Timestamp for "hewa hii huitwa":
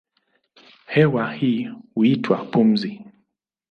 0.87-2.45